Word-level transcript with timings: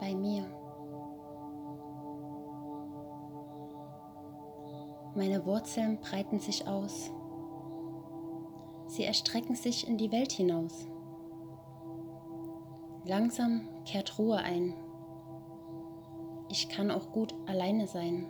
bei 0.00 0.14
mir. 0.14 0.44
Meine 5.14 5.44
Wurzeln 5.44 5.98
breiten 6.00 6.40
sich 6.40 6.66
aus. 6.66 7.10
Sie 8.86 9.04
erstrecken 9.04 9.54
sich 9.54 9.86
in 9.86 9.98
die 9.98 10.10
Welt 10.10 10.32
hinaus. 10.32 10.86
Langsam 13.04 13.68
kehrt 13.84 14.18
Ruhe 14.18 14.38
ein. 14.38 14.74
Ich 16.48 16.68
kann 16.68 16.90
auch 16.90 17.12
gut 17.12 17.34
alleine 17.46 17.86
sein. 17.86 18.26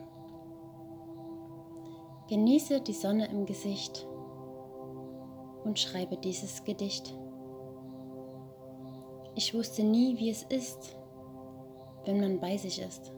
Genieße 2.29 2.81
die 2.81 2.93
Sonne 2.93 3.27
im 3.31 3.47
Gesicht 3.47 4.07
und 5.65 5.79
schreibe 5.79 6.17
dieses 6.17 6.65
Gedicht. 6.65 7.17
Ich 9.35 9.55
wusste 9.55 9.83
nie, 9.83 10.19
wie 10.19 10.31
es 10.31 10.43
ist, 10.45 10.97
wenn 12.05 12.21
man 12.21 12.41
bei 12.41 12.57
sich 12.57 12.81
ist. 12.81 13.13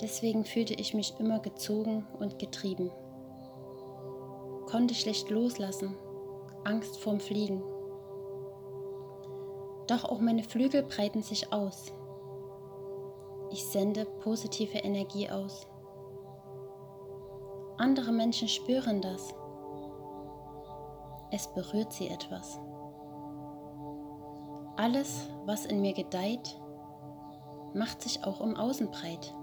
Deswegen 0.00 0.44
fühlte 0.44 0.74
ich 0.74 0.94
mich 0.94 1.14
immer 1.18 1.40
gezogen 1.40 2.06
und 2.18 2.38
getrieben. 2.38 2.90
Konnte 4.66 4.94
schlecht 4.94 5.28
loslassen, 5.30 5.96
Angst 6.64 6.98
vorm 6.98 7.20
Fliegen. 7.20 7.62
Doch 9.86 10.04
auch 10.04 10.20
meine 10.20 10.44
Flügel 10.44 10.82
breiten 10.82 11.22
sich 11.22 11.52
aus. 11.52 11.86
Ich 13.50 13.64
sende 13.64 14.04
positive 14.04 14.78
Energie 14.78 15.28
aus. 15.30 15.66
Andere 17.78 18.12
Menschen 18.12 18.48
spüren 18.48 19.00
das. 19.00 19.34
Es 21.30 21.46
berührt 21.48 21.92
sie 21.92 22.08
etwas. 22.08 22.60
Alles, 24.76 25.28
was 25.46 25.64
in 25.64 25.80
mir 25.80 25.92
gedeiht, 25.92 26.60
macht 27.74 28.02
sich 28.02 28.24
auch 28.24 28.40
im 28.40 28.56
Außen 28.56 28.90
breit. 28.90 29.34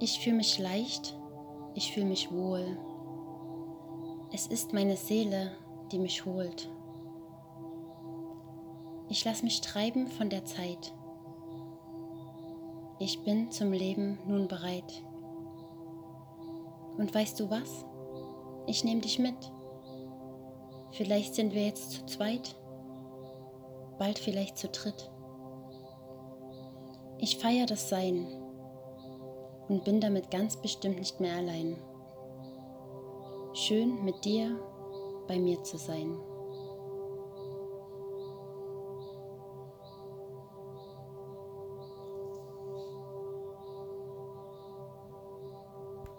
Ich 0.00 0.18
fühle 0.20 0.36
mich 0.36 0.58
leicht, 0.58 1.16
ich 1.74 1.92
fühle 1.92 2.06
mich 2.06 2.32
wohl. 2.32 2.76
Es 4.32 4.46
ist 4.46 4.72
meine 4.72 4.96
Seele, 4.96 5.52
die 5.92 5.98
mich 5.98 6.24
holt. 6.24 6.68
Ich 9.08 9.24
lasse 9.24 9.44
mich 9.44 9.60
treiben 9.60 10.08
von 10.08 10.30
der 10.30 10.44
Zeit. 10.44 10.94
Ich 12.98 13.22
bin 13.24 13.50
zum 13.50 13.72
Leben 13.72 14.18
nun 14.26 14.48
bereit. 14.48 15.04
Und 16.96 17.14
weißt 17.14 17.38
du 17.38 17.50
was? 17.50 17.84
Ich 18.66 18.84
nehme 18.84 19.02
dich 19.02 19.18
mit. 19.18 19.52
Vielleicht 20.92 21.34
sind 21.34 21.54
wir 21.54 21.64
jetzt 21.64 21.92
zu 21.92 22.06
zweit, 22.06 22.56
bald 23.98 24.18
vielleicht 24.18 24.58
zu 24.58 24.68
dritt. 24.68 25.11
Ich 27.22 27.36
feiere 27.36 27.66
das 27.66 27.88
Sein 27.88 28.26
und 29.68 29.84
bin 29.84 30.00
damit 30.00 30.32
ganz 30.32 30.56
bestimmt 30.56 30.98
nicht 30.98 31.20
mehr 31.20 31.36
allein. 31.36 31.76
Schön 33.54 34.04
mit 34.04 34.24
dir 34.24 34.58
bei 35.28 35.38
mir 35.38 35.62
zu 35.62 35.76
sein. 35.76 36.18